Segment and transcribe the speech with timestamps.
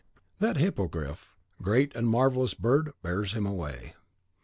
[0.39, 1.29] (That hippogriff,
[1.61, 3.93] great and marvellous bird, bears him away.)